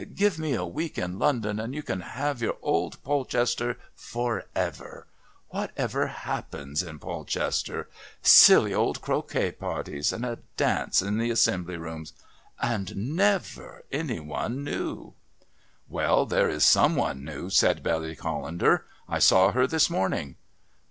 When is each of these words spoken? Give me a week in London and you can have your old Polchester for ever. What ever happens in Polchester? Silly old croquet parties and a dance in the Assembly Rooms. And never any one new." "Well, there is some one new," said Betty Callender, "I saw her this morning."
Give 0.15 0.39
me 0.39 0.55
a 0.55 0.65
week 0.65 0.97
in 0.97 1.19
London 1.19 1.59
and 1.59 1.75
you 1.75 1.83
can 1.83 1.99
have 2.01 2.41
your 2.41 2.55
old 2.63 2.99
Polchester 3.03 3.77
for 3.93 4.45
ever. 4.55 5.05
What 5.49 5.69
ever 5.77 6.07
happens 6.07 6.81
in 6.81 6.97
Polchester? 6.97 7.87
Silly 8.23 8.73
old 8.73 8.99
croquet 9.03 9.51
parties 9.51 10.11
and 10.11 10.25
a 10.25 10.39
dance 10.57 11.03
in 11.03 11.19
the 11.19 11.29
Assembly 11.29 11.77
Rooms. 11.77 12.13
And 12.59 13.15
never 13.15 13.83
any 13.91 14.19
one 14.19 14.63
new." 14.63 15.13
"Well, 15.87 16.25
there 16.25 16.49
is 16.49 16.63
some 16.65 16.95
one 16.95 17.23
new," 17.23 17.51
said 17.51 17.83
Betty 17.83 18.15
Callender, 18.15 18.85
"I 19.07 19.19
saw 19.19 19.51
her 19.51 19.67
this 19.67 19.87
morning." 19.87 20.35